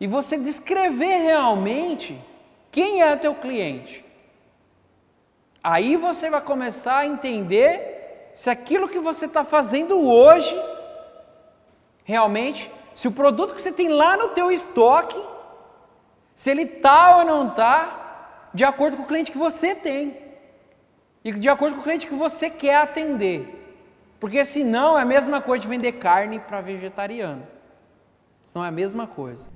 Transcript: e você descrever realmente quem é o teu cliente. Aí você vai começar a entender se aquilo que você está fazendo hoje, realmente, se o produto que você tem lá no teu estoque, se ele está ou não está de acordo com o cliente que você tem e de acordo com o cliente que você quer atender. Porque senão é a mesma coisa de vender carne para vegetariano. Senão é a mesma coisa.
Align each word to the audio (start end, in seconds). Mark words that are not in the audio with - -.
e 0.00 0.06
você 0.06 0.36
descrever 0.36 1.18
realmente 1.18 2.18
quem 2.70 3.02
é 3.02 3.14
o 3.14 3.18
teu 3.18 3.34
cliente. 3.34 4.04
Aí 5.62 5.96
você 5.96 6.30
vai 6.30 6.40
começar 6.40 6.98
a 6.98 7.06
entender 7.06 8.32
se 8.34 8.48
aquilo 8.48 8.88
que 8.88 9.00
você 9.00 9.26
está 9.26 9.44
fazendo 9.44 9.98
hoje, 9.98 10.56
realmente, 12.04 12.70
se 12.94 13.08
o 13.08 13.12
produto 13.12 13.54
que 13.54 13.60
você 13.60 13.72
tem 13.72 13.88
lá 13.88 14.16
no 14.16 14.28
teu 14.28 14.50
estoque, 14.52 15.20
se 16.34 16.50
ele 16.50 16.62
está 16.62 17.16
ou 17.16 17.24
não 17.24 17.48
está 17.48 18.50
de 18.54 18.64
acordo 18.64 18.96
com 18.96 19.02
o 19.02 19.06
cliente 19.06 19.32
que 19.32 19.38
você 19.38 19.74
tem 19.74 20.16
e 21.24 21.32
de 21.32 21.48
acordo 21.48 21.74
com 21.74 21.80
o 21.80 21.84
cliente 21.84 22.06
que 22.06 22.14
você 22.14 22.48
quer 22.48 22.76
atender. 22.76 23.56
Porque 24.20 24.44
senão 24.44 24.98
é 24.98 25.02
a 25.02 25.04
mesma 25.04 25.40
coisa 25.40 25.62
de 25.62 25.68
vender 25.68 25.92
carne 25.92 26.38
para 26.38 26.60
vegetariano. 26.60 27.46
Senão 28.44 28.64
é 28.64 28.68
a 28.68 28.72
mesma 28.72 29.06
coisa. 29.06 29.46